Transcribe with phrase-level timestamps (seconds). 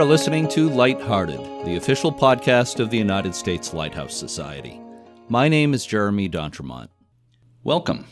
[0.00, 4.80] Are listening to Lighthearted, the official podcast of the United States Lighthouse Society.
[5.28, 6.88] My name is Jeremy D'Entremont.
[7.64, 8.06] Welcome.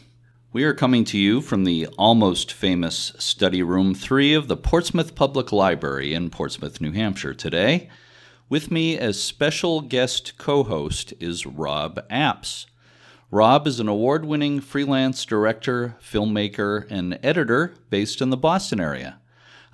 [0.52, 5.14] We are coming to you from the almost famous Study Room 3 of the Portsmouth
[5.14, 7.88] Public Library in Portsmouth, New Hampshire today.
[8.50, 12.66] With me as special guest co host is Rob Apps.
[13.30, 19.20] Rob is an award winning freelance director, filmmaker, and editor based in the Boston area.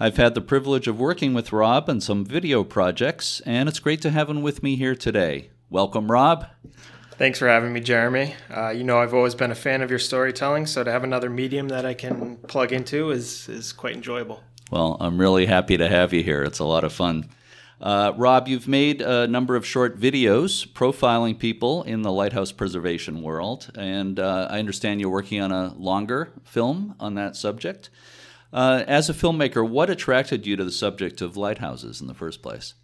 [0.00, 4.02] I've had the privilege of working with Rob on some video projects, and it's great
[4.02, 5.50] to have him with me here today.
[5.70, 6.48] Welcome, Rob.
[7.12, 8.34] Thanks for having me, Jeremy.
[8.50, 11.30] Uh, you know, I've always been a fan of your storytelling, so to have another
[11.30, 14.42] medium that I can plug into is, is quite enjoyable.
[14.72, 16.42] Well, I'm really happy to have you here.
[16.42, 17.28] It's a lot of fun.
[17.80, 23.22] Uh, Rob, you've made a number of short videos profiling people in the lighthouse preservation
[23.22, 27.90] world, and uh, I understand you're working on a longer film on that subject.
[28.54, 32.40] Uh, as a filmmaker, what attracted you to the subject of lighthouses in the first
[32.40, 32.74] place?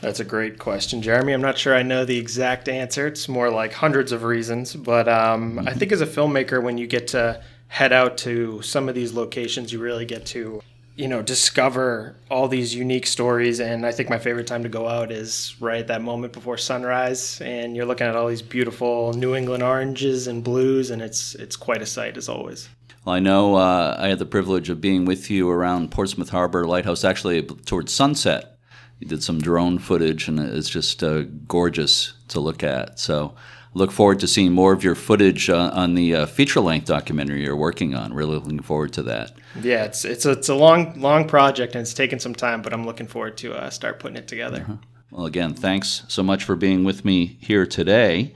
[0.00, 1.32] That's a great question, Jeremy.
[1.32, 3.06] I'm not sure I know the exact answer.
[3.06, 4.74] It's more like hundreds of reasons.
[4.74, 8.88] But um, I think as a filmmaker, when you get to head out to some
[8.88, 10.60] of these locations, you really get to,
[10.96, 13.60] you know, discover all these unique stories.
[13.60, 16.58] And I think my favorite time to go out is right at that moment before
[16.58, 21.36] sunrise, and you're looking at all these beautiful New England oranges and blues, and it's
[21.36, 22.68] it's quite a sight as always.
[23.04, 26.66] Well, I know uh, I had the privilege of being with you around Portsmouth Harbor
[26.66, 28.58] Lighthouse, actually towards sunset.
[29.00, 33.00] You did some drone footage, and it's just uh, gorgeous to look at.
[33.00, 33.34] So,
[33.74, 37.56] look forward to seeing more of your footage uh, on the uh, feature-length documentary you're
[37.56, 38.14] working on.
[38.14, 39.32] Really looking forward to that.
[39.60, 42.72] Yeah, it's it's a, it's a long long project, and it's taken some time, but
[42.72, 44.60] I'm looking forward to uh, start putting it together.
[44.60, 44.76] Uh-huh.
[45.10, 48.32] Well, again, thanks so much for being with me here today.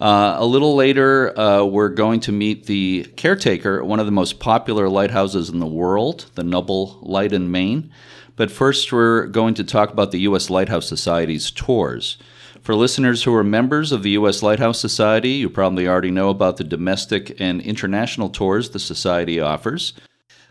[0.00, 4.40] Uh, a little later, uh, we're going to meet the caretaker, one of the most
[4.40, 7.90] popular lighthouses in the world, the Nubble Light in Maine.
[8.34, 10.48] But first, we're going to talk about the U.S.
[10.48, 12.16] Lighthouse Society's tours.
[12.62, 14.42] For listeners who are members of the U.S.
[14.42, 19.92] Lighthouse Society, you probably already know about the domestic and international tours the Society offers.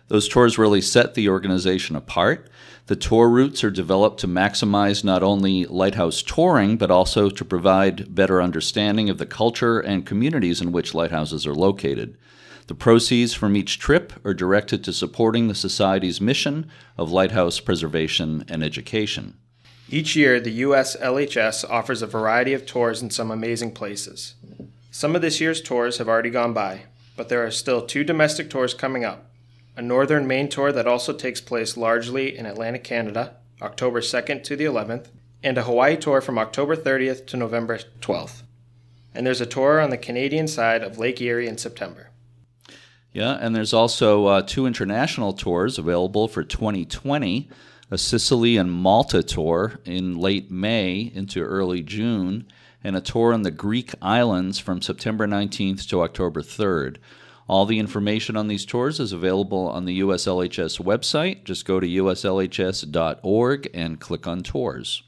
[0.09, 2.49] Those tours really set the organization apart.
[2.89, 8.15] The tour routes are developed to maximize not only lighthouse touring, but also to provide
[8.15, 12.17] better understanding of the culture and communities in which lighthouses are located.
[12.65, 16.67] The proceeds from each trip are directed to supporting the Society's mission
[16.97, 19.37] of lighthouse preservation and education.
[19.87, 20.97] Each year, the U.S.
[20.97, 24.33] LHS offers a variety of tours in some amazing places.
[24.89, 26.85] Some of this year's tours have already gone by,
[27.15, 29.28] but there are still two domestic tours coming up
[29.79, 34.57] a northern Maine tour that also takes place largely in Atlantic Canada, October 2nd to
[34.57, 35.05] the 11th,
[35.41, 38.43] and a Hawaii tour from October 30th to November 12th.
[39.15, 42.09] And there's a tour on the Canadian side of Lake Erie in September.
[43.13, 47.49] Yeah, and there's also uh, two international tours available for 2020
[47.89, 52.45] a Sicily and Malta tour in late May into early June,
[52.83, 56.97] and a tour on the Greek islands from September 19th to October 3rd.
[57.49, 61.45] All the information on these tours is available on the USLHS website.
[61.45, 65.01] Just go to uslhs.org and click on tours.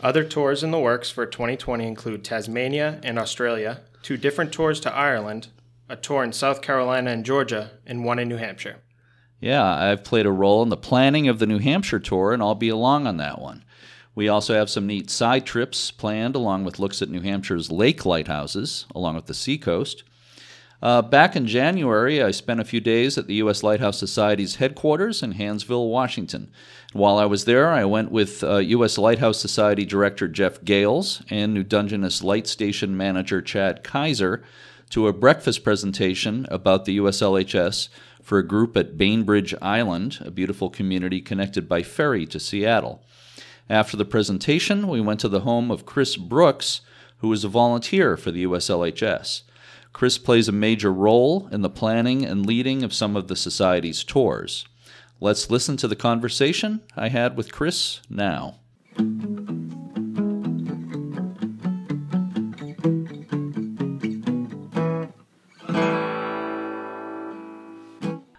[0.00, 4.94] Other tours in the works for 2020 include Tasmania and Australia, two different tours to
[4.94, 5.48] Ireland,
[5.88, 8.76] a tour in South Carolina and Georgia, and one in New Hampshire.
[9.40, 12.54] Yeah, I've played a role in the planning of the New Hampshire tour, and I'll
[12.54, 13.64] be along on that one.
[14.14, 18.06] We also have some neat side trips planned, along with looks at New Hampshire's lake
[18.06, 20.04] lighthouses, along with the seacoast.
[20.82, 23.62] Uh, back in January, I spent a few days at the U.S.
[23.62, 26.50] Lighthouse Society's headquarters in Hansville, Washington.
[26.92, 28.98] While I was there, I went with uh, U.S.
[28.98, 34.42] Lighthouse Society Director Jeff Gales and New Dungeness Light Station Manager Chad Kaiser
[34.90, 37.88] to a breakfast presentation about the USLHS
[38.20, 43.04] for a group at Bainbridge Island, a beautiful community connected by ferry to Seattle.
[43.70, 46.80] After the presentation, we went to the home of Chris Brooks,
[47.18, 49.42] who is a volunteer for the USLHS.
[49.92, 54.02] Chris plays a major role in the planning and leading of some of the Society's
[54.02, 54.64] tours.
[55.20, 58.56] Let's listen to the conversation I had with Chris now.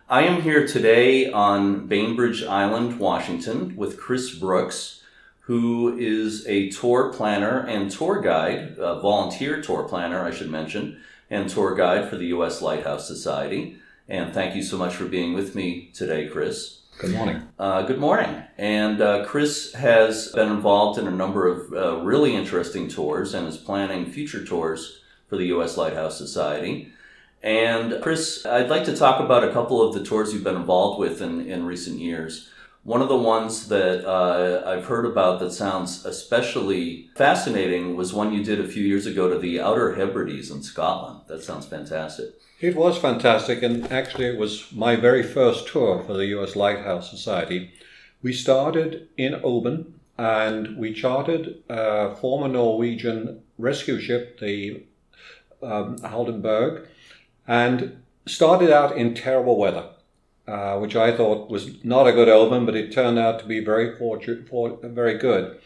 [0.10, 5.02] I am here today on Bainbridge Island, Washington, with Chris Brooks,
[5.42, 11.02] who is a tour planner and tour guide, a volunteer tour planner, I should mention,
[11.30, 12.62] and tour guide for the U.S.
[12.62, 13.78] Lighthouse Society.
[14.08, 16.82] And thank you so much for being with me today, Chris.
[17.00, 17.48] Good morning.
[17.58, 18.44] Uh, good morning.
[18.58, 23.48] And uh, Chris has been involved in a number of uh, really interesting tours and
[23.48, 25.78] is planning future tours for the U.S.
[25.78, 26.94] Lighthouse Society.
[27.42, 31.00] And Chris, I'd like to talk about a couple of the tours you've been involved
[31.00, 32.50] with in, in recent years.
[32.84, 38.34] One of the ones that uh, I've heard about that sounds especially fascinating was one
[38.34, 41.22] you did a few years ago to the Outer Hebrides in Scotland.
[41.28, 42.34] That sounds fantastic.
[42.60, 47.10] It was fantastic, and actually, it was my very first tour for the US Lighthouse
[47.10, 47.72] Society.
[48.22, 54.84] We started in Oban and we chartered a former Norwegian rescue ship, the
[55.62, 56.88] um, Haldenberg,
[57.48, 59.90] and started out in terrible weather.
[60.46, 63.64] Uh, which I thought was not a good omen, but it turned out to be
[63.64, 65.58] very fortunate, for, very good.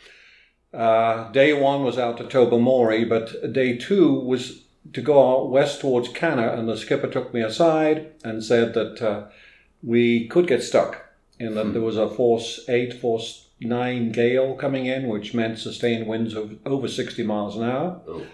[0.71, 5.81] Uh, day one was out to Tobermory, but day two was to go out west
[5.81, 9.23] towards Canna, and the skipper took me aside and said that uh,
[9.81, 11.05] we could get stuck,
[11.39, 11.73] and that hmm.
[11.73, 16.59] there was a force eight, force nine gale coming in, which meant sustained winds of
[16.67, 17.99] over 60 miles an hour.
[18.07, 18.25] Oh.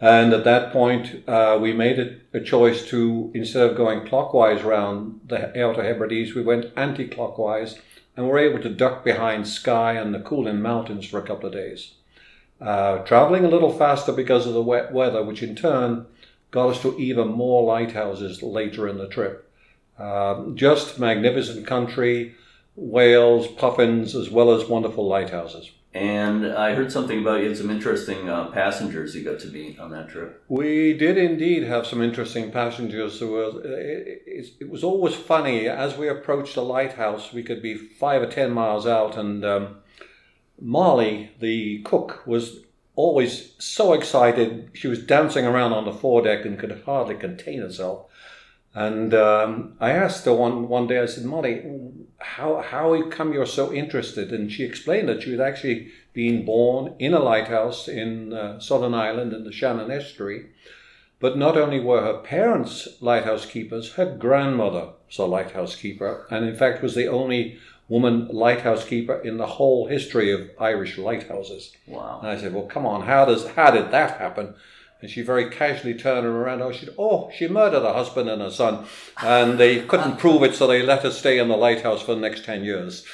[0.00, 4.62] And at that point, uh, we made a, a, choice to, instead of going clockwise
[4.62, 7.78] around the Outer Hebrides, we went anti clockwise
[8.16, 11.52] and were able to duck behind Skye and the Cuillin Mountains for a couple of
[11.52, 11.92] days.
[12.60, 16.06] Uh, traveling a little faster because of the wet weather, which in turn
[16.50, 19.50] got us to even more lighthouses later in the trip.
[19.98, 22.34] Um, just magnificent country,
[22.74, 25.70] whales, puffins, as well as wonderful lighthouses.
[25.92, 29.80] And I heard something about you had some interesting uh, passengers you got to meet
[29.80, 30.44] on that trip.
[30.48, 33.20] We did indeed have some interesting passengers.
[33.20, 35.66] It was, it, it was always funny.
[35.68, 39.78] As we approached a lighthouse, we could be five or ten miles out, and um,
[40.60, 42.60] Molly, the cook, was
[42.94, 44.70] always so excited.
[44.74, 48.06] She was dancing around on the foredeck and could hardly contain herself.
[48.74, 51.64] And um, I asked her one, one day, I said, Molly,
[52.18, 54.32] how, how come you're so interested?
[54.32, 58.94] And she explained that she had actually been born in a lighthouse in uh, Southern
[58.94, 60.50] Ireland in the Shannon Estuary.
[61.18, 66.46] But not only were her parents lighthouse keepers, her grandmother was a lighthouse keeper, and
[66.46, 67.58] in fact was the only
[67.88, 71.76] woman lighthouse keeper in the whole history of Irish lighthouses.
[71.86, 72.20] Wow.
[72.22, 74.54] And I said, Well, come on, how, does, how did that happen?
[75.02, 76.60] And she very casually turned around.
[76.60, 78.84] Oh, she, oh, she murdered her husband and her son,
[79.22, 82.20] and they couldn't prove it, so they let her stay in the lighthouse for the
[82.20, 83.06] next ten years.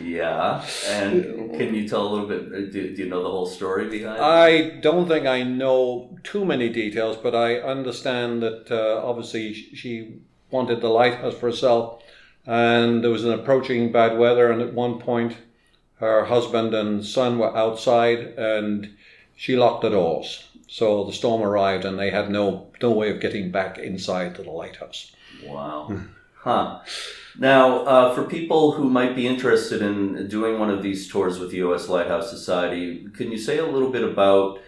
[0.00, 2.46] yeah, and can you tell a little bit?
[2.46, 4.18] Uh, do, do you know the whole story behind?
[4.18, 10.20] I don't think I know too many details, but I understand that uh, obviously she
[10.50, 12.02] wanted the lighthouse for herself,
[12.46, 15.36] and there was an approaching bad weather, and at one point,
[15.96, 18.96] her husband and son were outside, and
[19.36, 23.20] she locked the doors so the storm arrived, and they had no no way of
[23.20, 25.12] getting back inside to the lighthouse.
[25.44, 26.00] Wow.
[26.36, 26.80] huh.
[27.38, 31.50] Now, uh, for people who might be interested in doing one of these tours with
[31.50, 31.88] the U.S.
[31.88, 34.60] Lighthouse Society, can you say a little bit about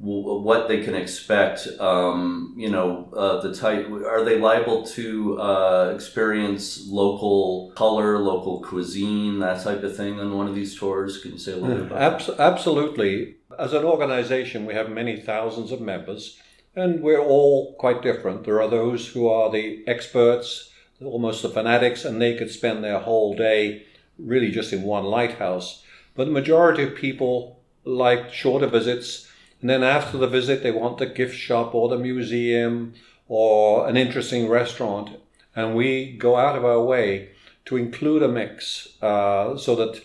[0.00, 1.68] what they can expect?
[1.78, 3.90] Um, you know, uh, the type.
[3.90, 10.36] Are they liable to uh, experience local color, local cuisine, that type of thing on
[10.36, 11.20] one of these tours?
[11.20, 12.40] Can you say a little bit about Abs- that?
[12.40, 13.36] Absolutely.
[13.58, 16.38] As an organization, we have many thousands of members,
[16.74, 18.44] and we're all quite different.
[18.44, 20.70] There are those who are the experts,
[21.02, 23.84] almost the fanatics, and they could spend their whole day
[24.18, 25.84] really just in one lighthouse.
[26.14, 29.26] But the majority of people like shorter visits,
[29.60, 32.94] and then after the visit, they want the gift shop or the museum
[33.28, 35.10] or an interesting restaurant.
[35.54, 37.30] And we go out of our way
[37.66, 40.02] to include a mix uh, so that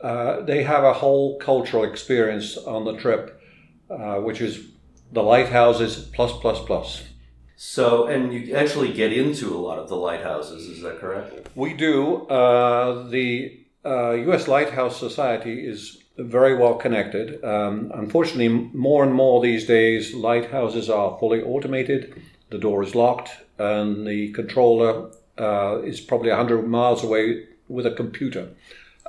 [0.00, 3.40] uh, they have a whole cultural experience on the trip,
[3.88, 4.66] uh, which is
[5.12, 7.04] the lighthouses plus plus plus.
[7.56, 11.48] So, and you actually get into a lot of the lighthouses, is that correct?
[11.54, 12.26] We do.
[12.26, 14.48] Uh, the U.S.
[14.48, 17.42] Uh, Lighthouse Society is very well connected.
[17.44, 22.22] Um, unfortunately, more and more these days, lighthouses are fully automated.
[22.50, 27.90] The door is locked, and the controller uh, is probably 100 miles away with a
[27.90, 28.48] computer.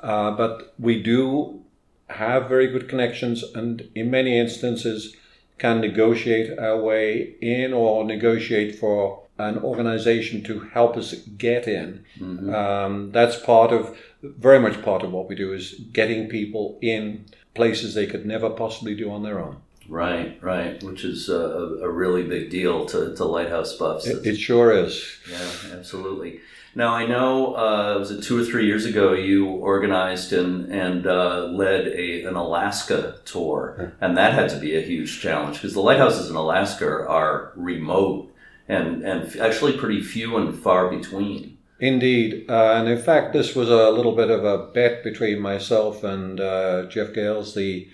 [0.01, 1.61] Uh, but we do
[2.09, 5.15] have very good connections and in many instances
[5.57, 12.05] can negotiate our way in or negotiate for an organization to help us get in.
[12.19, 12.53] Mm-hmm.
[12.53, 13.97] Um, that's part of,
[14.37, 18.49] very much part of what we do is getting people in places they could never
[18.49, 19.57] possibly do on their own.
[19.87, 21.35] Right, right, which is a,
[21.83, 24.07] a really big deal to, to lighthouse buffs.
[24.07, 25.19] It, it sure is.
[25.29, 26.39] Yeah, absolutely.
[26.73, 31.07] Now I know uh, was it two or three years ago you organized and and
[31.07, 35.73] uh, led a an Alaska tour, and that had to be a huge challenge because
[35.73, 38.29] the lighthouses in Alaska are remote
[38.67, 41.54] and and actually pretty few and far between.
[41.79, 46.03] Indeed, uh, and in fact, this was a little bit of a bet between myself
[46.03, 47.89] and uh, Jeff Gales, the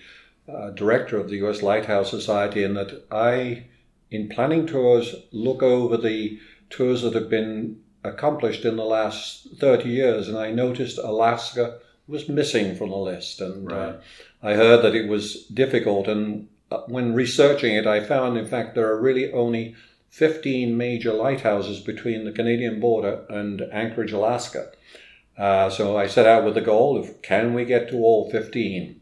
[0.48, 1.62] uh, director of the U.S.
[1.62, 3.64] Lighthouse Society, in that I,
[4.10, 6.38] in planning tours, look over the
[6.70, 12.28] tours that have been accomplished in the last 30 years, and I noticed Alaska was
[12.28, 13.40] missing from the list.
[13.40, 13.88] And uh, right.
[13.88, 14.00] uh,
[14.42, 16.08] I heard that it was difficult.
[16.08, 19.74] And uh, when researching it, I found, in fact, there are really only
[20.12, 24.70] 15 major lighthouses between the Canadian border and Anchorage, Alaska.
[25.38, 29.00] Uh, so I set out with the goal of can we get to all 15?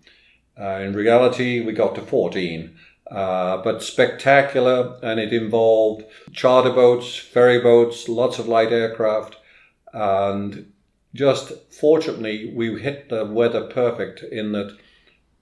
[0.59, 2.77] Uh, in reality, we got to 14.
[3.11, 9.37] Uh, but spectacular, and it involved charter boats, ferry boats, lots of light aircraft,
[9.93, 10.71] and
[11.13, 14.79] just fortunately, we hit the weather perfect in that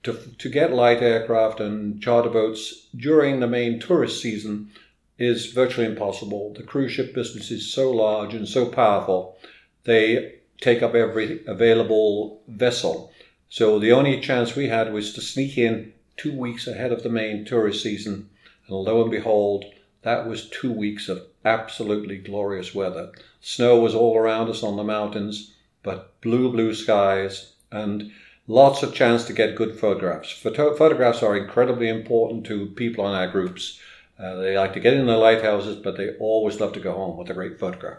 [0.04, 4.70] to, to get light aircraft and charter boats during the main tourist season
[5.18, 6.54] is virtually impossible.
[6.54, 9.36] The cruise ship business is so large and so powerful,
[9.84, 13.12] they take up every available vessel.
[13.48, 17.08] So the only chance we had was to sneak in two weeks ahead of the
[17.08, 18.28] main tourist season.
[18.66, 19.64] And lo and behold,
[20.02, 23.12] that was two weeks of absolutely glorious weather.
[23.40, 28.12] Snow was all around us on the mountains, but blue, blue skies and
[28.46, 30.30] lots of chance to get good photographs.
[30.30, 33.78] Photo- photographs are incredibly important to people in our groups.
[34.18, 37.16] Uh, they like to get in the lighthouses, but they always love to go home
[37.16, 37.98] with a great photograph.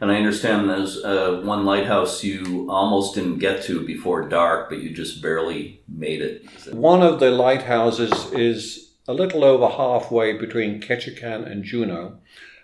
[0.00, 4.78] And I understand there's uh, one lighthouse you almost didn't get to before dark, but
[4.78, 6.74] you just barely made it.
[6.74, 12.18] One of the lighthouses is a little over halfway between Ketchikan and Juneau,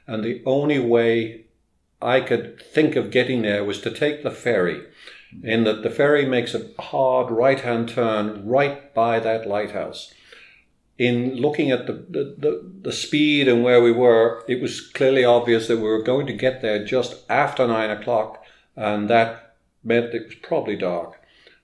[0.06, 1.44] and the only way
[2.00, 4.82] I could think of getting there was to take the ferry,
[5.42, 10.12] in that the ferry makes a hard right hand turn right by that lighthouse
[10.98, 15.68] in looking at the, the, the, speed and where we were, it was clearly obvious
[15.68, 18.42] that we were going to get there just after nine o'clock,
[18.74, 21.20] and that meant it was probably dark.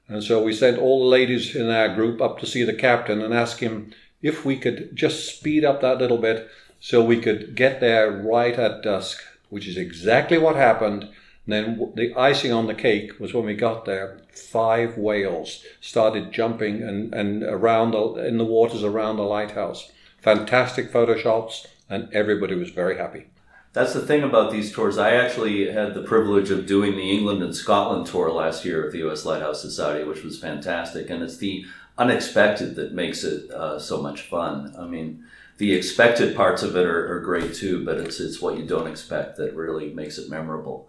[0.07, 3.23] And so we sent all the ladies in our group up to see the captain
[3.23, 6.49] and ask him if we could just speed up that little bit
[6.79, 11.09] so we could get there right at dusk, which is exactly what happened.
[11.47, 16.33] And then the icing on the cake was when we got there, five whales started
[16.33, 19.91] jumping and, and around the, in the waters around the lighthouse.
[20.21, 23.27] Fantastic photo shots, and everybody was very happy.
[23.73, 24.99] That's the thing about these tours.
[24.99, 28.93] I actually had the privilege of doing the England and Scotland tour last year of
[28.93, 29.25] the U.S.
[29.25, 31.09] Lighthouse Society, which was fantastic.
[31.09, 31.65] And it's the
[31.97, 34.75] unexpected that makes it uh, so much fun.
[34.79, 35.25] I mean,
[35.57, 38.87] the expected parts of it are, are, great too, but it's it's what you don't
[38.87, 40.89] expect that really makes it memorable.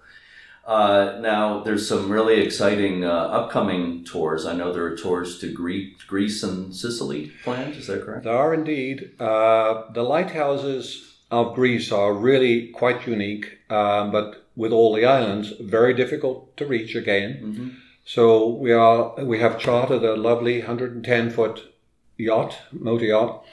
[0.66, 4.46] Uh, now, there's some really exciting uh, upcoming tours.
[4.46, 7.76] I know there are tours to Greece and Sicily planned.
[7.76, 8.24] Is that correct?
[8.24, 9.12] There are indeed.
[9.20, 15.52] Uh, the lighthouses of Greece are really quite unique, um, but with all the islands,
[15.60, 17.40] very difficult to reach again.
[17.44, 17.70] Mm-hmm.
[18.06, 21.74] So we are we have chartered a lovely 110 foot
[22.18, 23.46] yacht, motor yacht,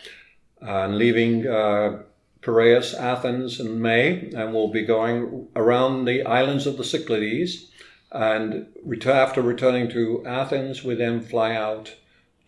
[0.60, 2.02] and leaving uh,
[2.42, 7.70] Piraeus, Athens in May, and we'll be going around the islands of the Cyclades.
[8.12, 8.66] And
[9.06, 11.94] after returning to Athens, we then fly out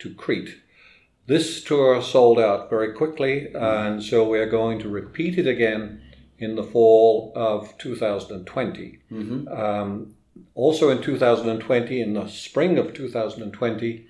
[0.00, 0.56] to Crete.
[1.26, 6.02] This tour sold out very quickly, and so we're going to repeat it again
[6.38, 8.98] in the fall of 2020.
[9.12, 9.48] Mm-hmm.
[9.48, 10.14] Um,
[10.54, 14.06] also in 2020, in the spring of 2020,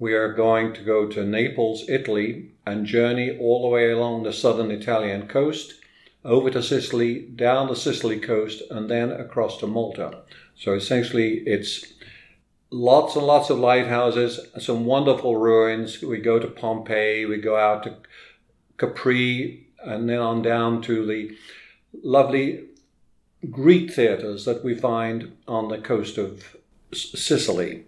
[0.00, 4.32] we are going to go to Naples, Italy, and journey all the way along the
[4.32, 5.74] southern Italian coast,
[6.24, 10.18] over to Sicily, down the Sicily coast, and then across to Malta.
[10.54, 11.94] So essentially, it's
[12.70, 16.02] lots and lots of lighthouses, some wonderful ruins.
[16.02, 17.96] We go to Pompeii, we go out to
[18.76, 21.36] Capri, and then on down to the
[22.02, 22.66] lovely
[23.50, 26.56] Greek theatres that we find on the coast of
[26.92, 27.84] Sicily.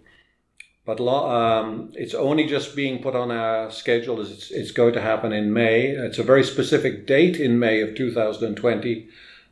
[0.85, 5.01] But um, it's only just being put on our schedule as it's, it's going to
[5.01, 5.87] happen in May.
[5.87, 9.07] It's a very specific date in May of 2020,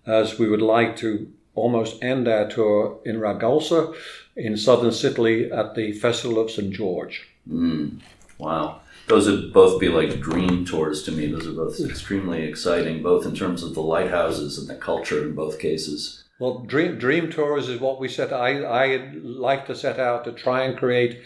[0.05, 3.93] as we would like to almost end our tour in Ragusa
[4.35, 6.73] in southern Sicily at the Festival of St.
[6.73, 7.29] George.
[7.49, 7.99] Mm,
[8.37, 8.81] wow.
[9.07, 11.27] Those would both be like dream tours to me.
[11.27, 15.33] Those are both extremely exciting, both in terms of the lighthouses and the culture in
[15.33, 16.20] both cases.
[16.41, 18.33] Well, dream dream tours is what we set.
[18.33, 21.21] I I like to set out to try and create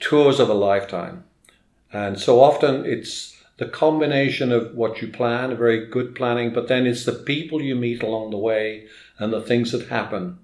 [0.00, 1.22] tours of a lifetime,
[1.92, 6.84] and so often it's the combination of what you plan, very good planning, but then
[6.84, 8.88] it's the people you meet along the way
[9.20, 10.40] and the things that happen.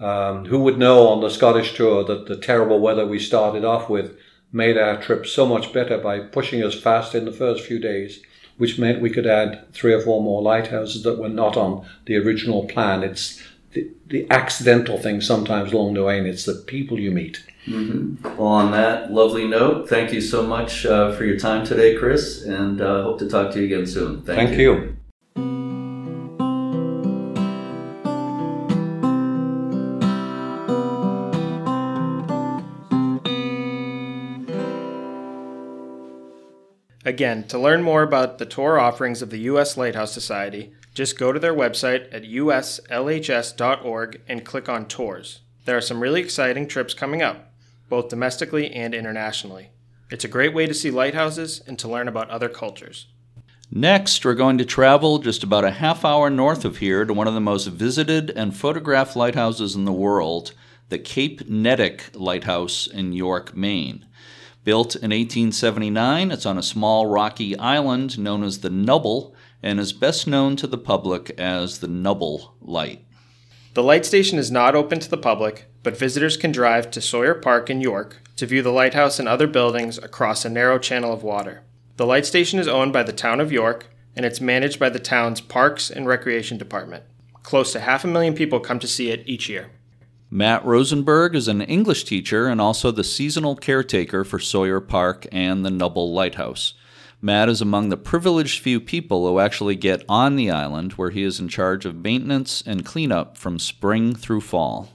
[0.00, 3.88] Um, who would know on the Scottish tour that the terrible weather we started off
[3.88, 4.18] with
[4.50, 8.22] made our trip so much better by pushing us fast in the first few days
[8.60, 12.16] which meant we could add three or four more lighthouses that were not on the
[12.16, 13.02] original plan.
[13.02, 17.42] It's the, the accidental thing sometimes along the way, and it's the people you meet.
[17.66, 18.36] Mm-hmm.
[18.36, 22.44] Well, on that lovely note, thank you so much uh, for your time today, Chris,
[22.44, 24.20] and uh, hope to talk to you again soon.
[24.22, 24.74] Thank, thank you.
[24.74, 24.96] you.
[37.10, 39.76] Again, to learn more about the tour offerings of the U.S.
[39.76, 45.40] Lighthouse Society, just go to their website at uslhs.org and click on Tours.
[45.64, 47.50] There are some really exciting trips coming up,
[47.88, 49.70] both domestically and internationally.
[50.08, 53.08] It's a great way to see lighthouses and to learn about other cultures.
[53.72, 57.26] Next, we're going to travel just about a half hour north of here to one
[57.26, 60.52] of the most visited and photographed lighthouses in the world,
[60.90, 64.06] the Cape Neddick Lighthouse in York, Maine.
[64.62, 69.94] Built in 1879, it's on a small rocky island known as the Nubble and is
[69.94, 73.04] best known to the public as the Nubble Light.
[73.72, 77.34] The light station is not open to the public, but visitors can drive to Sawyer
[77.34, 81.22] Park in York to view the lighthouse and other buildings across a narrow channel of
[81.22, 81.62] water.
[81.96, 84.98] The light station is owned by the town of York and it's managed by the
[84.98, 87.04] town's Parks and Recreation Department.
[87.42, 89.70] Close to half a million people come to see it each year.
[90.32, 95.64] Matt Rosenberg is an English teacher and also the seasonal caretaker for Sawyer Park and
[95.64, 96.74] the Nubble Lighthouse.
[97.20, 101.24] Matt is among the privileged few people who actually get on the island, where he
[101.24, 104.90] is in charge of maintenance and cleanup from spring through fall.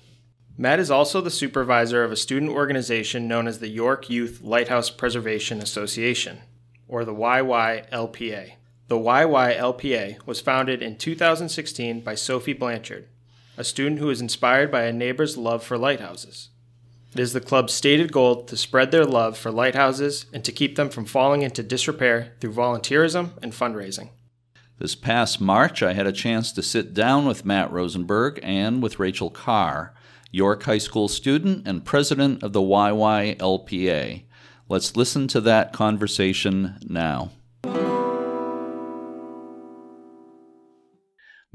[0.58, 4.90] Matt is also the supervisor of a student organization known as the York Youth Lighthouse
[4.90, 6.40] Preservation Association,
[6.88, 8.54] or the YYLPA.
[8.88, 13.10] The YYLPA was founded in 2016 by Sophie Blanchard,
[13.58, 16.50] a student who was inspired by a neighbor's love for lighthouses.
[17.14, 20.76] It is the club's stated goal to spread their love for lighthouses and to keep
[20.76, 24.10] them from falling into disrepair through volunteerism and fundraising.
[24.78, 29.00] This past March, I had a chance to sit down with Matt Rosenberg and with
[29.00, 29.94] Rachel Carr,
[30.32, 34.26] York High School student and president of the YYLPA.
[34.68, 37.32] Let's listen to that conversation now.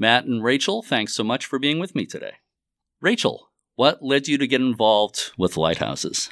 [0.01, 2.33] Matt and Rachel, thanks so much for being with me today.
[3.01, 6.31] Rachel, what led you to get involved with lighthouses?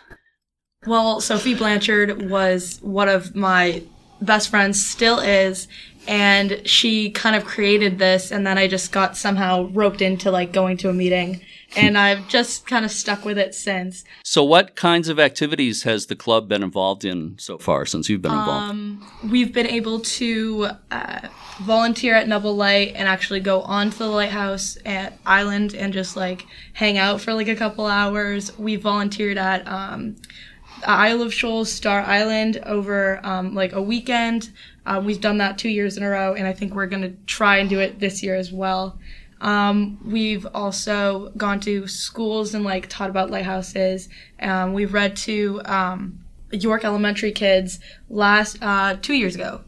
[0.87, 3.83] Well, Sophie Blanchard was one of my
[4.21, 5.67] best friends, still is,
[6.07, 10.51] and she kind of created this, and then I just got somehow roped into like
[10.51, 11.39] going to a meeting,
[11.75, 14.03] and I've just kind of stuck with it since.
[14.23, 18.21] So, what kinds of activities has the club been involved in so far since you've
[18.21, 18.71] been involved?
[18.71, 21.27] Um, we've been able to uh,
[21.61, 26.45] volunteer at Nubble Light and actually go onto the lighthouse at Island and just like
[26.73, 28.57] hang out for like a couple hours.
[28.57, 30.15] We volunteered at um,
[30.85, 34.51] Isle of Shoals, Star Island over um, like a weekend.
[34.85, 37.13] Uh, we've done that two years in a row, and I think we're going to
[37.27, 38.97] try and do it this year as well.
[39.41, 44.09] Um, we've also gone to schools and like taught about lighthouses.
[44.41, 46.19] Um, we've read to um,
[46.51, 49.61] York Elementary kids last uh, two years ago,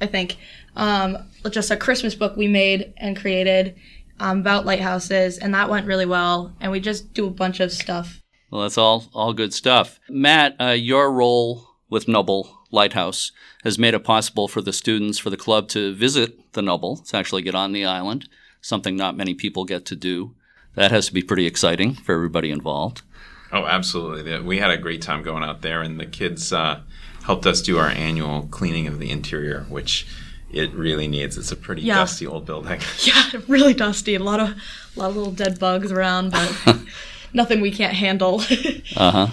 [0.00, 0.36] I think.
[0.76, 1.18] Um,
[1.50, 3.74] just a Christmas book we made and created
[4.20, 6.54] um, about lighthouses, and that went really well.
[6.60, 8.22] And we just do a bunch of stuff.
[8.50, 10.00] Well, that's all all good stuff.
[10.08, 13.32] Matt, uh, your role with Nubble Lighthouse
[13.64, 17.16] has made it possible for the students for the club to visit the Nubble, to
[17.16, 18.28] actually get on the island,
[18.68, 20.34] something not many people get to do.
[20.74, 23.02] That has to be pretty exciting for everybody involved.
[23.50, 24.38] Oh, absolutely.
[24.40, 26.80] We had a great time going out there, and the kids uh,
[27.24, 30.06] helped us do our annual cleaning of the interior, which
[30.52, 31.38] it really needs.
[31.38, 31.94] It's a pretty Yeah.
[31.94, 32.80] dusty old building.
[33.04, 34.14] Yeah, really dusty.
[34.14, 36.78] A lot of a lot of little dead bugs around, but
[37.32, 38.42] nothing we can't handle.
[38.96, 39.26] Uh huh.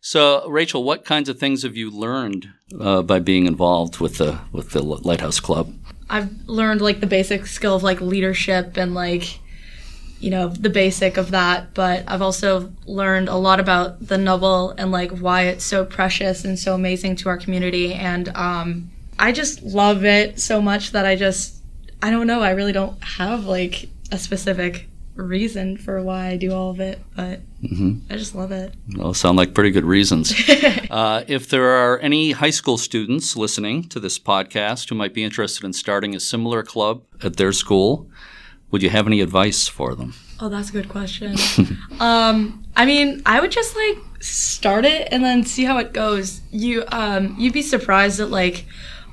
[0.00, 2.48] So, Rachel, what kinds of things have you learned
[2.80, 5.74] uh, by being involved with the with the Lighthouse Club?
[6.08, 9.40] I've learned like the basic skill of like leadership and like
[10.18, 14.70] you know the basic of that but i've also learned a lot about the Nubble
[14.78, 19.30] and like why it's so precious and so amazing to our community and um i
[19.30, 21.62] just love it so much that i just
[22.02, 26.52] i don't know i really don't have like a specific reason for why i do
[26.52, 27.40] all of it but
[28.10, 30.32] i just love it Well, sound like pretty good reasons.
[30.90, 35.24] uh, if there are any high school students listening to this podcast who might be
[35.24, 38.08] interested in starting a similar club at their school,
[38.70, 40.14] would you have any advice for them?
[40.38, 41.34] Oh, that's a good question.
[42.00, 46.42] um, I mean, I would just like start it and then see how it goes.
[46.52, 48.66] You um, you'd be surprised at like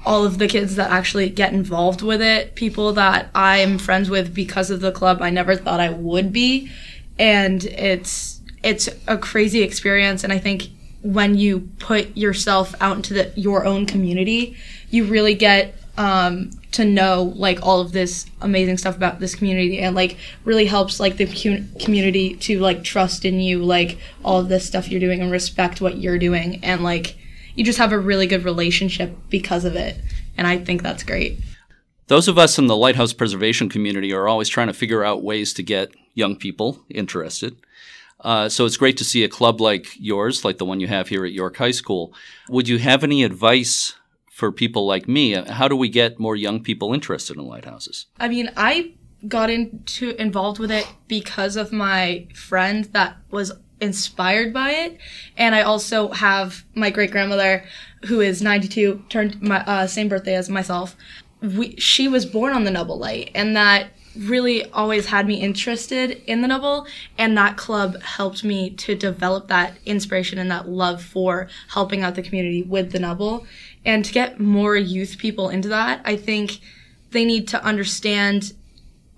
[0.05, 2.55] all of the kids that actually get involved with it.
[2.55, 5.21] People that I'm friends with because of the club.
[5.21, 6.71] I never thought I would be,
[7.17, 10.23] and it's it's a crazy experience.
[10.23, 10.69] And I think
[11.01, 14.55] when you put yourself out into the, your own community,
[14.89, 19.79] you really get um, to know like all of this amazing stuff about this community
[19.79, 24.39] and like really helps like the cu- community to like trust in you like all
[24.39, 27.15] of this stuff you're doing and respect what you're doing and like
[27.55, 29.97] you just have a really good relationship because of it
[30.37, 31.39] and i think that's great
[32.07, 35.53] Those of us in the lighthouse preservation community are always trying to figure out ways
[35.53, 37.55] to get young people interested.
[38.19, 41.09] Uh, so it's great to see a club like yours, like the one you have
[41.09, 42.13] here at York High School.
[42.49, 43.95] Would you have any advice
[44.31, 45.33] for people like me?
[45.33, 48.05] How do we get more young people interested in lighthouses?
[48.19, 48.93] I mean, I
[49.27, 54.97] got into involved with it because of my friend that was inspired by it,
[55.37, 57.63] and I also have my great grandmother
[58.05, 60.95] who is 92, turned my uh, same birthday as myself.
[61.41, 66.21] We, she was born on the Nubble Light, and that really always had me interested
[66.27, 66.85] in the Nubble,
[67.17, 72.15] and that club helped me to develop that inspiration and that love for helping out
[72.15, 73.45] the community with the Nubble.
[73.85, 76.59] And to get more youth people into that, I think
[77.11, 78.53] they need to understand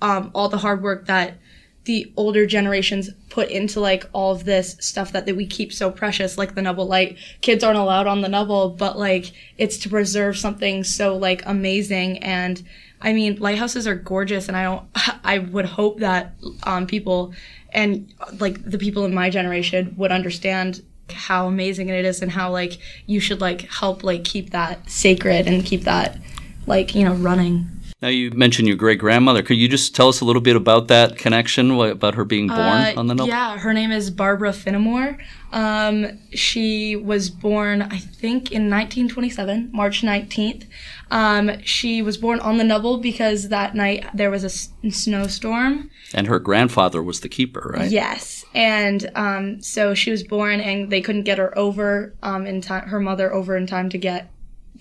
[0.01, 1.37] um, all the hard work that
[1.85, 5.89] the older generations put into like all of this stuff that, that we keep so
[5.89, 7.17] precious, like the Nubble Light.
[7.41, 12.17] Kids aren't allowed on the Nubble, but like it's to preserve something so like amazing.
[12.19, 12.63] And
[13.01, 14.83] I mean, lighthouses are gorgeous, and I don't.
[15.23, 17.33] I would hope that um, people
[17.71, 22.51] and like the people in my generation would understand how amazing it is and how
[22.51, 26.17] like you should like help like keep that sacred and keep that
[26.65, 27.69] like you know running
[28.05, 29.41] now you mentioned your great grandmother.
[29.41, 32.59] Could you just tell us a little bit about that connection, about her being born
[32.59, 33.29] uh, on the Nubble?
[33.29, 35.17] Yeah, her name is Barbara Finnemore.
[35.51, 40.67] Um, she was born, I think, in 1927, March 19th.
[41.09, 45.89] Um, she was born on the Nubble because that night there was a s- snowstorm.
[46.13, 47.89] And her grandfather was the keeper, right?
[47.89, 52.61] Yes, and um, so she was born, and they couldn't get her over um, in
[52.61, 52.87] time.
[52.89, 54.31] Her mother over in time to get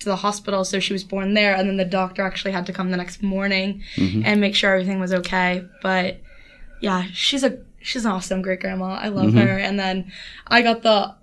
[0.01, 1.55] to the hospital, so she was born there.
[1.55, 4.23] And then the doctor actually had to come the next morning mm-hmm.
[4.25, 5.65] and make sure everything was okay.
[5.83, 6.21] But
[6.81, 8.95] yeah, she's a she's an awesome great grandma.
[8.95, 9.39] I love mm-hmm.
[9.39, 9.59] her.
[9.59, 10.13] And then
[10.47, 11.15] I got the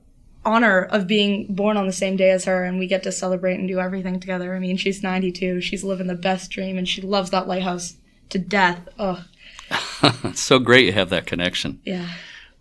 [0.44, 3.56] honor of being born on the same day as her, and we get to celebrate
[3.56, 4.56] and do everything together.
[4.56, 5.62] I mean, she's 92.
[5.62, 7.98] She's living the best dream, and she loves that lighthouse
[8.30, 8.88] to death.
[8.98, 9.26] Oh,
[10.24, 11.80] it's so great you have that connection.
[11.84, 12.08] Yeah.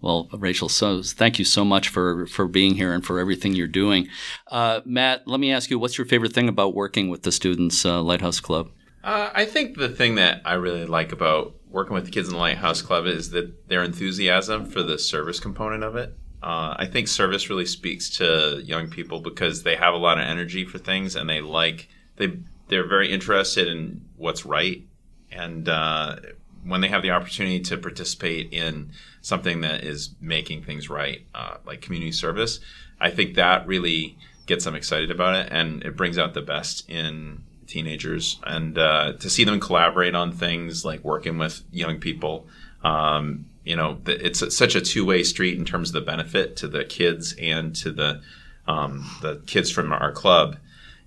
[0.01, 3.67] Well, Rachel, so thank you so much for for being here and for everything you're
[3.69, 4.09] doing.
[4.47, 7.85] Uh, Matt, let me ask you, what's your favorite thing about working with the Students
[7.85, 8.71] uh, Lighthouse Club?
[9.05, 12.35] Uh, I think the thing that I really like about working with the kids in
[12.35, 16.17] the Lighthouse Club is that their enthusiasm for the service component of it.
[16.43, 20.25] Uh, I think service really speaks to young people because they have a lot of
[20.25, 24.83] energy for things and they like they they're very interested in what's right
[25.31, 26.17] and uh,
[26.64, 28.90] when they have the opportunity to participate in
[29.23, 32.61] something that is making things right, uh, like community service,
[33.01, 36.88] I think that really gets them excited about it and it brings out the best
[36.88, 38.40] in teenagers.
[38.44, 42.46] And uh, to see them collaborate on things like working with young people,
[42.83, 46.68] um, you know, it's such a two way street in terms of the benefit to
[46.68, 48.20] the kids and to the
[48.66, 50.57] um, the kids from our club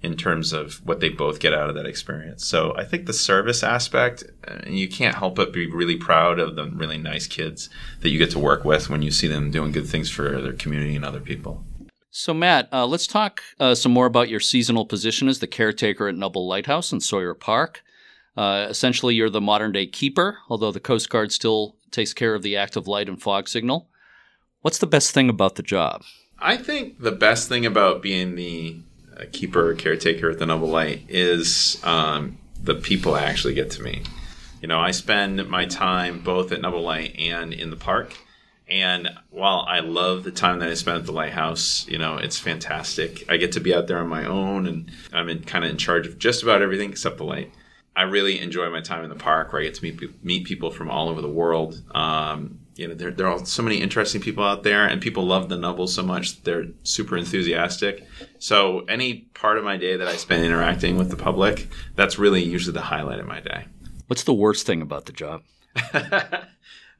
[0.04, 2.46] in terms of what they both get out of that experience.
[2.46, 6.56] So I think the service aspect, uh, you can't help but be really proud of
[6.56, 7.70] the really nice kids
[8.02, 10.54] that you get to work with when you see them doing good things for their
[10.54, 11.64] community and other people.
[12.12, 16.08] So, Matt, uh, let's talk uh, some more about your seasonal position as the caretaker
[16.08, 17.82] at Nubble Lighthouse in Sawyer Park.
[18.36, 22.44] Uh, essentially, you're the modern day keeper, although the Coast Guard still takes care of
[22.44, 23.90] the active light and fog signal.
[24.62, 26.04] What's the best thing about the job?
[26.40, 28.80] I think the best thing about being the
[29.18, 33.72] a keeper or caretaker at the Nubble Light is um, the people I actually get
[33.72, 34.08] to meet.
[34.62, 38.16] You know, I spend my time both at Nubble Light and in the park.
[38.68, 42.40] And while I love the time that I spend at the lighthouse, you know, it's
[42.40, 43.30] fantastic.
[43.30, 45.78] I get to be out there on my own and I'm in, kind of in
[45.78, 47.52] charge of just about everything except the light.
[47.96, 50.72] I really enjoy my time in the park where I get to meet, meet people
[50.72, 51.82] from all over the world.
[51.94, 55.50] Um, you know, there, there are so many interesting people out there, and people love
[55.50, 56.42] the Nubble so much.
[56.44, 58.08] They're super enthusiastic.
[58.40, 62.44] So, any part of my day that I spend interacting with the public, that's really
[62.44, 63.66] usually the highlight of my day.
[64.08, 65.44] What's the worst thing about the job?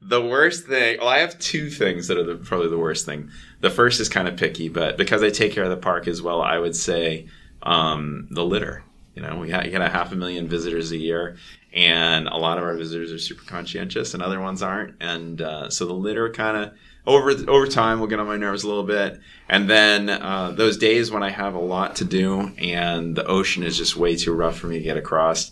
[0.00, 3.30] the worst thing, well, I have two things that are the, probably the worst thing.
[3.60, 6.22] The first is kind of picky, but because I take care of the park as
[6.22, 7.28] well, I would say
[7.62, 8.84] um, the litter.
[9.14, 11.36] You know, we get a half a million visitors a year,
[11.74, 14.94] and a lot of our visitors are super conscientious and other ones aren't.
[15.00, 16.72] And uh, so the litter kind of
[17.06, 19.20] over over time will get on my nerves a little bit.
[19.48, 23.62] And then uh, those days when i have a lot to do and the ocean
[23.62, 25.50] is just way too rough for me to get across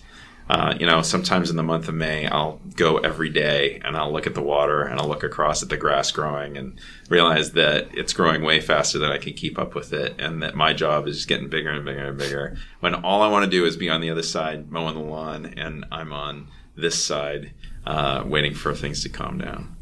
[0.49, 4.13] uh, you know, sometimes in the month of May, I'll go every day and I'll
[4.13, 6.79] look at the water and I'll look across at the grass growing and
[7.09, 10.55] realize that it's growing way faster than I can keep up with it and that
[10.55, 12.57] my job is getting bigger and bigger and bigger.
[12.81, 15.55] When all I want to do is be on the other side mowing the lawn
[15.57, 17.53] and I'm on this side
[17.87, 19.77] uh, waiting for things to calm down.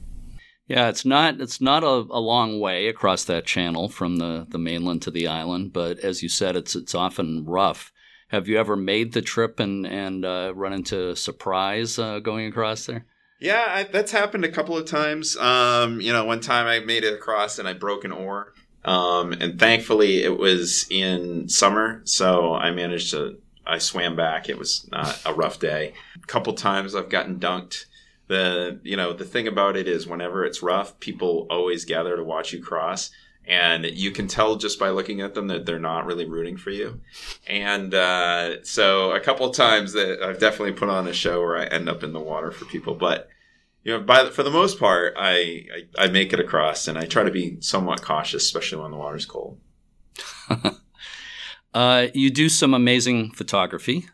[0.66, 4.58] Yeah, it's not it's not a, a, long way across that channel from the, the
[4.58, 7.90] mainland to the island, but as you said, it's it's often rough.
[8.30, 12.86] Have you ever made the trip and and uh, run into surprise uh, going across
[12.86, 13.04] there?
[13.40, 15.36] Yeah, I, that's happened a couple of times.
[15.36, 18.52] Um, you know, one time I made it across and I broke an oar,
[18.84, 23.38] Um, and thankfully, it was in summer, so I managed to.
[23.66, 24.48] I swam back.
[24.48, 25.94] It was not a rough day.
[26.16, 27.86] A couple times I've gotten dunked.
[28.28, 32.22] The you know the thing about it is whenever it's rough, people always gather to
[32.22, 33.10] watch you cross
[33.46, 36.70] and you can tell just by looking at them that they're not really rooting for
[36.70, 37.00] you.
[37.46, 41.56] And uh, so a couple of times that I've definitely put on a show where
[41.56, 43.28] I end up in the water for people, but
[43.82, 45.64] you know, by the, for the most part, I,
[45.98, 48.98] I, I make it across, and I try to be somewhat cautious, especially when the
[48.98, 49.58] water's cold.
[51.74, 54.06] uh, you do some amazing photography,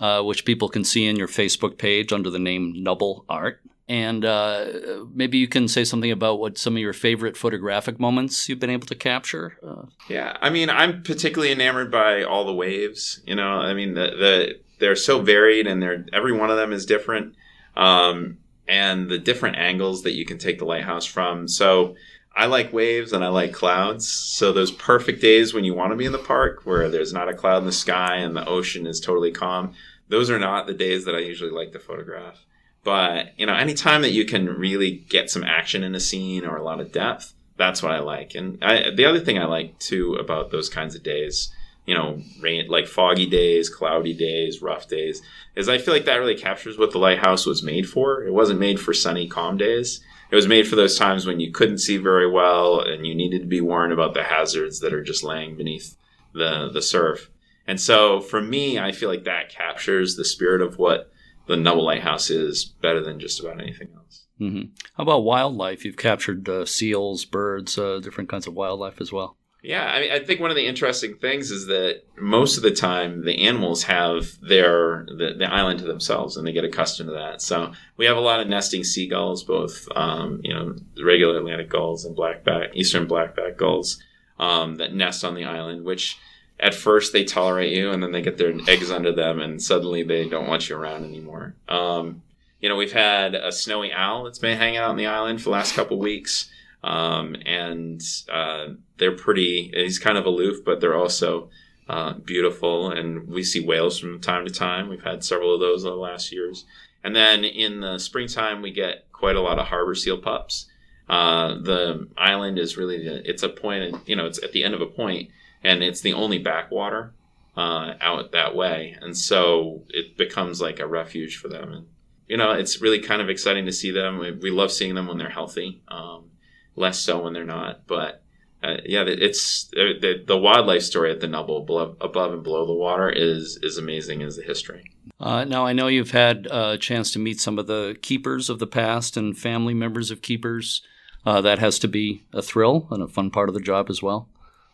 [0.00, 3.60] uh, which people can see in your Facebook page under the name Nubble Art.
[3.88, 4.66] And uh,
[5.12, 8.70] maybe you can say something about what some of your favorite photographic moments you've been
[8.70, 9.58] able to capture.
[9.66, 13.20] Uh, yeah, I mean, I'm particularly enamored by all the waves.
[13.26, 16.72] You know, I mean, the, the they're so varied, and they're every one of them
[16.72, 17.34] is different.
[17.76, 21.48] Um, and the different angles that you can take the lighthouse from.
[21.48, 21.96] So
[22.34, 24.08] I like waves and I like clouds.
[24.08, 27.28] So those perfect days when you want to be in the park where there's not
[27.28, 29.74] a cloud in the sky and the ocean is totally calm,
[30.08, 32.46] those are not the days that I usually like to photograph.
[32.84, 36.56] But, you know, anytime that you can really get some action in a scene or
[36.56, 38.34] a lot of depth, that's what I like.
[38.34, 41.52] And I, the other thing I like too about those kinds of days
[41.86, 45.20] you know, rain like foggy days, cloudy days, rough days,
[45.56, 48.22] is I feel like that really captures what the lighthouse was made for.
[48.22, 50.00] It wasn't made for sunny, calm days.
[50.30, 53.40] It was made for those times when you couldn't see very well and you needed
[53.40, 55.96] to be warned about the hazards that are just laying beneath
[56.32, 57.30] the the surf.
[57.66, 61.11] And so for me, I feel like that captures the spirit of what
[61.46, 64.26] the Nubble Lighthouse is better than just about anything else.
[64.40, 64.72] Mm-hmm.
[64.96, 65.84] How about wildlife?
[65.84, 69.36] You've captured uh, seals, birds, uh, different kinds of wildlife as well.
[69.62, 72.72] Yeah, I, mean, I think one of the interesting things is that most of the
[72.72, 77.12] time the animals have their the, the, island to themselves, and they get accustomed to
[77.12, 77.40] that.
[77.40, 82.04] So we have a lot of nesting seagulls, both um, you know regular Atlantic gulls
[82.04, 84.02] and blackback eastern blackback gulls
[84.40, 85.84] um, that nest on the island.
[85.84, 86.18] Which
[86.62, 90.02] at first they tolerate you, and then they get their eggs under them, and suddenly
[90.02, 91.54] they don't want you around anymore.
[91.68, 92.22] Um,
[92.60, 95.44] you know, we've had a snowy owl that's been hanging out on the island for
[95.44, 96.48] the last couple weeks.
[96.84, 99.70] Um, and uh, they're pretty.
[99.74, 101.50] He's kind of aloof, but they're also
[101.88, 102.90] uh, beautiful.
[102.90, 104.88] And we see whales from time to time.
[104.88, 106.64] We've had several of those in the last years.
[107.04, 110.66] And then in the springtime, we get quite a lot of harbor seal pups.
[111.08, 113.96] Uh, the island is really the, it's a point.
[114.06, 115.30] You know, it's at the end of a point,
[115.62, 117.14] and it's the only backwater
[117.56, 121.72] uh, out that way, and so it becomes like a refuge for them.
[121.72, 121.86] And
[122.28, 124.18] you know, it's really kind of exciting to see them.
[124.18, 125.82] We, we love seeing them when they're healthy.
[125.88, 126.30] Um,
[126.76, 127.86] less so when they're not.
[127.86, 128.22] But
[128.62, 132.72] uh, yeah, it's uh, the, the wildlife story at the Nubble, above, and below the
[132.72, 134.84] water, is is amazing as the history.
[135.18, 138.58] Uh, now I know you've had a chance to meet some of the keepers of
[138.58, 140.82] the past and family members of keepers.
[141.24, 144.02] Uh, that has to be a thrill and a fun part of the job as
[144.02, 144.28] well.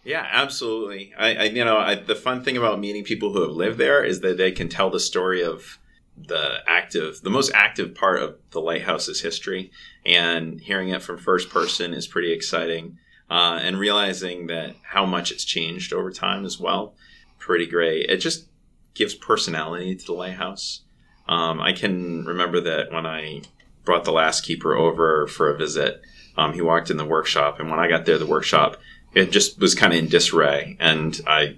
[0.08, 1.12] Yeah, absolutely.
[1.18, 4.02] I, I you know, I, the fun thing about meeting people who have lived there
[4.02, 5.78] is that they can tell the story of
[6.16, 9.70] the active, the most active part of the lighthouse's history,
[10.06, 12.96] and hearing it from first person is pretty exciting.
[13.28, 16.94] Uh, and realizing that how much it's changed over time as well,
[17.38, 18.08] pretty great.
[18.08, 18.48] It just
[18.94, 20.80] gives personality to the lighthouse.
[21.28, 23.42] Um, I can remember that when I
[23.84, 26.00] brought the last keeper over for a visit,
[26.38, 28.78] um, he walked in the workshop, and when I got there, the workshop
[29.18, 31.56] it just was kind of in disarray, and I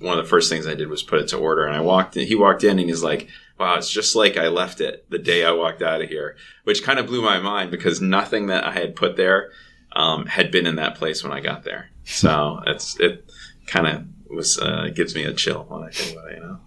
[0.00, 1.64] one of the first things I did was put it to order.
[1.64, 4.48] And I walked in, he walked in and he's like, wow, it's just like I
[4.48, 7.70] left it the day I walked out of here, which kind of blew my mind
[7.70, 9.50] because nothing that I had put there
[9.92, 11.90] um, had been in that place when I got there.
[12.04, 13.28] So it's it
[13.66, 16.36] kind of was uh, gives me a chill when I think about it.
[16.36, 16.60] You know.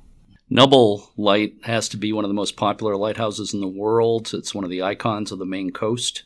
[0.50, 4.34] Nubble Light has to be one of the most popular lighthouses in the world.
[4.34, 6.24] It's one of the icons of the Maine coast.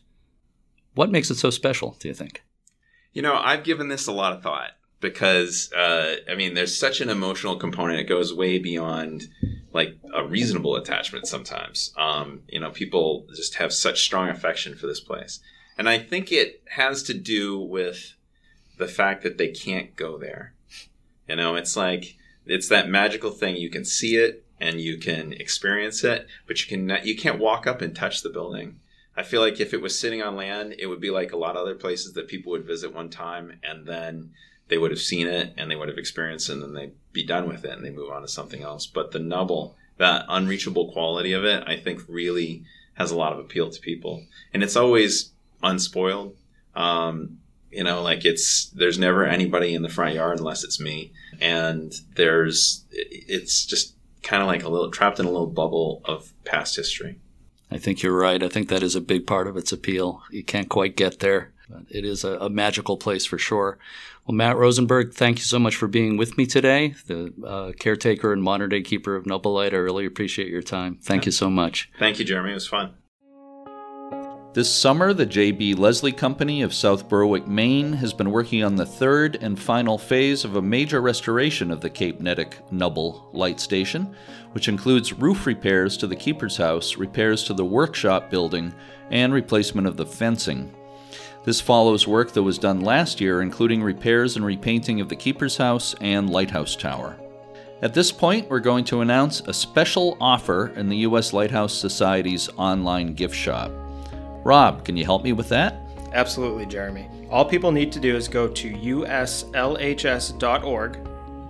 [0.96, 2.42] What makes it so special, do you think?
[3.16, 7.00] You know, I've given this a lot of thought because uh, I mean, there's such
[7.00, 8.02] an emotional component.
[8.02, 9.30] It goes way beyond
[9.72, 11.26] like a reasonable attachment.
[11.26, 15.40] Sometimes, um, you know, people just have such strong affection for this place,
[15.78, 18.16] and I think it has to do with
[18.78, 20.54] the fact that they can't go there.
[21.30, 23.56] You know, it's like it's that magical thing.
[23.56, 27.66] You can see it and you can experience it, but you can you can't walk
[27.66, 28.82] up and touch the building.
[29.18, 31.56] I feel like if it was sitting on land, it would be like a lot
[31.56, 34.32] of other places that people would visit one time and then
[34.68, 37.26] they would have seen it and they would have experienced it and then they'd be
[37.26, 38.86] done with it and they move on to something else.
[38.86, 42.64] But the Nubble, that unreachable quality of it, I think really
[42.96, 44.24] has a lot of appeal to people.
[44.54, 45.32] And it's always
[45.64, 46.36] unspoiled.
[46.76, 47.40] Um,
[47.72, 51.12] you know, like it's, there's never anybody in the front yard unless it's me.
[51.40, 56.34] And there's, it's just kind of like a little, trapped in a little bubble of
[56.44, 57.20] past history.
[57.76, 58.42] I think you're right.
[58.42, 60.24] I think that is a big part of its appeal.
[60.32, 61.52] You can't quite get there.
[61.70, 63.78] But it is a, a, magical place for sure.
[64.26, 66.94] Well, Matt Rosenberg, thank you so much for being with me today.
[67.08, 69.74] The uh, caretaker and modern day keeper of Nubble Light.
[69.74, 71.00] I really appreciate your time.
[71.02, 71.90] Thank you so much.
[72.00, 72.52] Thank you, Jeremy.
[72.52, 72.94] It was fun.
[74.56, 75.74] This summer, the J.B.
[75.74, 80.46] Leslie Company of South Berwick, Maine, has been working on the third and final phase
[80.46, 84.16] of a major restoration of the Cape Neddick Nubble Light Station,
[84.54, 88.74] which includes roof repairs to the keeper's house, repairs to the workshop building,
[89.12, 90.74] and replacement of the fencing.
[91.44, 95.58] This follows work that was done last year, including repairs and repainting of the keeper's
[95.58, 97.18] house and lighthouse tower.
[97.82, 101.34] At this point, we're going to announce a special offer in the U.S.
[101.34, 103.70] Lighthouse Society's online gift shop.
[104.46, 105.76] Rob, can you help me with that?
[106.14, 107.10] Absolutely, Jeremy.
[107.32, 109.60] All people need to do is go to uslhs.org,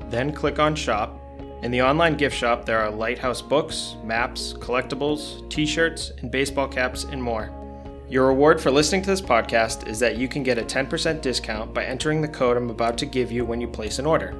[0.09, 1.19] then click on Shop.
[1.61, 6.69] In the online gift shop, there are lighthouse books, maps, collectibles, t shirts, and baseball
[6.69, 7.51] caps, and more.
[8.07, 11.73] Your reward for listening to this podcast is that you can get a 10% discount
[11.73, 14.33] by entering the code I'm about to give you when you place an order.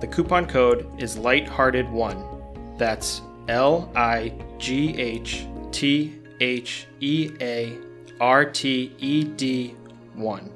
[0.00, 2.76] The coupon code is Lighthearted1.
[2.76, 7.85] That's L I G H T H E A
[8.20, 9.74] R T E D
[10.14, 10.50] 1.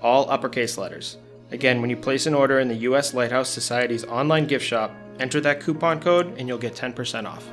[0.00, 1.18] All uppercase letters.
[1.50, 3.14] Again, when you place an order in the U.S.
[3.14, 7.48] Lighthouse Society's online gift shop, enter that coupon code and you'll get 10% off.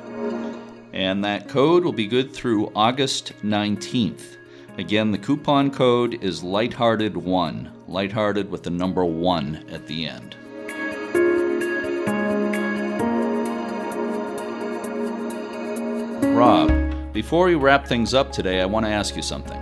[0.92, 4.36] And that code will be good through August 19th.
[4.78, 10.36] Again, the coupon code is lighthearted1, lighthearted with the number 1 at the end.
[16.34, 19.60] Rob, before we wrap things up today, I want to ask you something.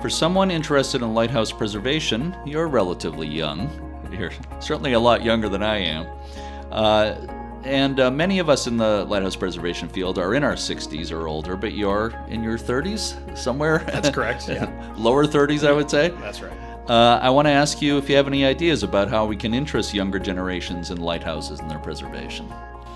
[0.00, 3.70] For someone interested in lighthouse preservation, you're relatively young.
[4.10, 6.06] You're certainly a lot younger than I am.
[6.70, 7.14] Uh,
[7.64, 11.28] and uh, many of us in the lighthouse preservation field are in our 60s or
[11.28, 13.78] older, but you're in your 30s somewhere?
[13.86, 14.48] That's correct.
[14.54, 14.94] Yeah.
[14.96, 16.10] Lower 30s, I would say?
[16.20, 16.52] That's right.
[16.88, 19.54] Uh, I want to ask you if you have any ideas about how we can
[19.54, 22.46] interest younger generations in lighthouses and their preservation.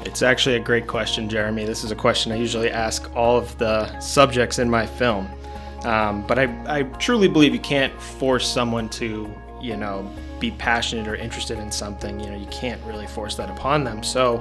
[0.05, 1.65] It's actually a great question, Jeremy.
[1.65, 5.29] This is a question I usually ask all of the subjects in my film.
[5.85, 11.09] Um, but I, I truly believe you can't force someone to, you know, be passionate
[11.09, 12.19] or interested in something.
[12.21, 14.03] You know, you can't really force that upon them.
[14.03, 14.39] So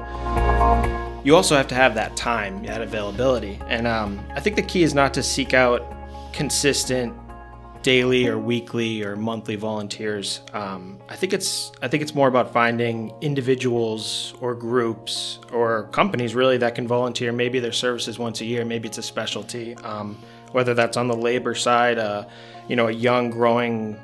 [1.24, 3.60] you also have to have that time, that availability.
[3.68, 5.84] And um, I think the key is not to seek out
[6.34, 7.14] consistent
[7.88, 10.42] daily or weekly or monthly volunteers.
[10.52, 16.36] Um, I think it's I think it's more about finding individuals or groups or companies
[16.36, 17.32] really that can volunteer.
[17.32, 18.66] Maybe their services once a year.
[18.66, 19.74] Maybe it's a specialty.
[19.76, 20.18] Um,
[20.52, 22.26] whether that's on the labor side, uh,
[22.68, 23.98] you know, a young growing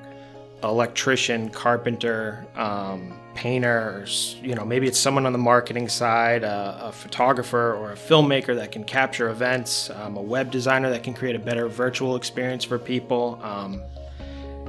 [0.64, 4.06] electrician, carpenter, um, painter,
[4.42, 8.56] you know, maybe it's someone on the marketing side, a, a photographer or a filmmaker
[8.56, 12.64] that can capture events, um, a web designer that can create a better virtual experience
[12.64, 13.40] for people.
[13.42, 13.82] Um,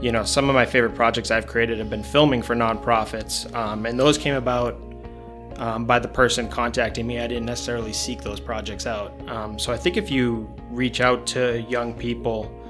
[0.01, 3.87] you know, some of my favorite projects I've created have been filming for nonprofits, um,
[3.87, 4.75] and those came about
[5.57, 7.21] um, by the person contacting me.
[7.21, 9.13] I didn't necessarily seek those projects out.
[9.29, 12.61] Um, so I think if you reach out to young people,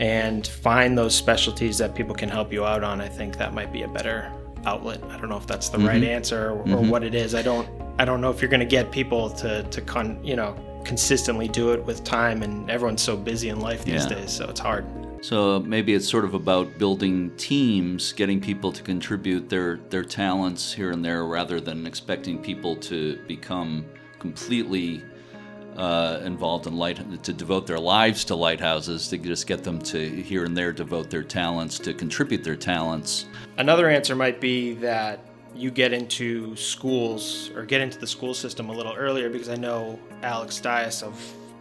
[0.00, 3.72] and find those specialties that people can help you out on, I think that might
[3.72, 4.32] be a better
[4.66, 5.02] outlet.
[5.10, 5.86] I don't know if that's the mm-hmm.
[5.86, 6.88] right answer or, mm-hmm.
[6.88, 7.34] what it is.
[7.34, 10.36] I don't I don't know if you're going to get people to to con, you
[10.36, 14.16] know consistently do it with time and everyone's so busy in life these yeah.
[14.16, 14.84] days, so it's hard.
[15.22, 20.72] So maybe it's sort of about building teams, getting people to contribute their their talents
[20.72, 23.86] here and there rather than expecting people to become
[24.18, 25.02] completely
[25.76, 30.08] uh, involved in light to devote their lives to lighthouses to just get them to
[30.22, 33.26] here and there devote their talents to contribute their talents
[33.58, 35.20] another answer might be that
[35.54, 39.56] you get into schools or get into the school system a little earlier because i
[39.56, 41.14] know alex dias of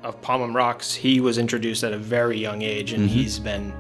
[0.03, 3.17] of Pomham Rocks he was introduced at a very young age and mm-hmm.
[3.17, 3.73] he's been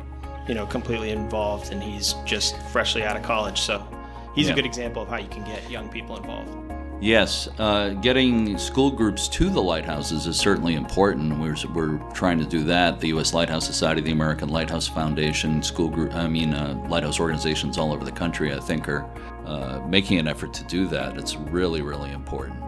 [0.47, 3.85] you know completely involved and he's just freshly out of college so
[4.33, 4.53] he's yeah.
[4.53, 6.62] a good example of how you can get young people involved
[7.03, 11.37] Yes, uh, getting school groups to the lighthouses is certainly important.
[11.37, 13.01] We're, we're trying to do that.
[13.01, 13.33] The U.S.
[13.33, 18.05] Lighthouse Society, the American Lighthouse Foundation, school group, I mean, uh, lighthouse organizations all over
[18.05, 19.03] the country, I think, are
[19.45, 21.17] uh, making an effort to do that.
[21.17, 22.63] It's really, really important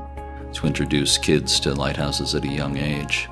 [0.52, 3.30] to introduce kids to lighthouses at a young age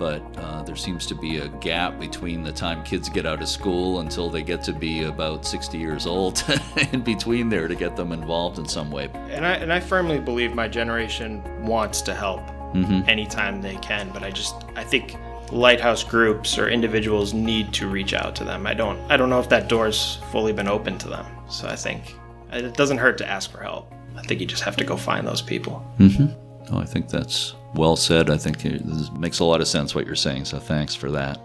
[0.00, 3.48] but uh, there seems to be a gap between the time kids get out of
[3.48, 6.42] school until they get to be about 60 years old
[6.92, 9.10] in between there to get them involved in some way.
[9.28, 12.40] And I, and I firmly believe my generation wants to help
[12.72, 13.06] mm-hmm.
[13.10, 15.16] anytime they can, but I just, I think
[15.52, 18.66] lighthouse groups or individuals need to reach out to them.
[18.66, 21.26] I don't, I don't know if that door's fully been open to them.
[21.50, 22.14] So I think
[22.50, 23.92] it doesn't hurt to ask for help.
[24.16, 25.86] I think you just have to go find those people.
[25.98, 26.74] Mm-hmm.
[26.74, 28.30] Oh, I think that's well said.
[28.30, 28.84] I think it
[29.18, 31.40] makes a lot of sense what you're saying, so thanks for that.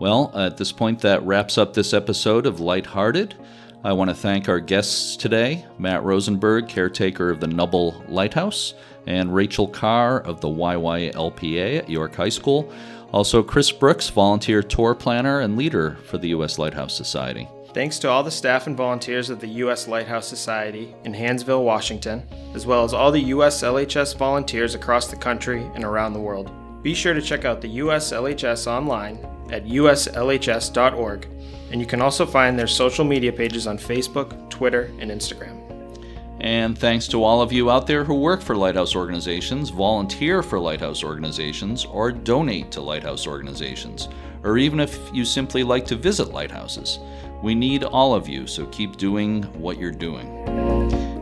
[0.00, 3.34] Well, at this point, that wraps up this episode of Lighthearted.
[3.84, 8.74] I want to thank our guests today Matt Rosenberg, caretaker of the Nubble Lighthouse,
[9.06, 12.72] and Rachel Carr of the YYLPA at York High School.
[13.12, 16.58] Also, Chris Brooks, volunteer tour planner and leader for the U.S.
[16.58, 17.46] Lighthouse Society.
[17.74, 19.88] Thanks to all the staff and volunteers of the U.S.
[19.88, 22.22] Lighthouse Society in Hansville, Washington,
[22.54, 23.64] as well as all the U.S.
[23.64, 26.52] LHS volunteers across the country and around the world.
[26.84, 28.12] Be sure to check out the U.S.
[28.12, 29.18] LHS online
[29.50, 31.26] at uslhs.org,
[31.72, 35.60] and you can also find their social media pages on Facebook, Twitter, and Instagram.
[36.38, 40.60] And thanks to all of you out there who work for Lighthouse organizations, volunteer for
[40.60, 44.08] Lighthouse organizations, or donate to Lighthouse organizations,
[44.44, 47.00] or even if you simply like to visit lighthouses.
[47.42, 50.28] We need all of you, so keep doing what you're doing.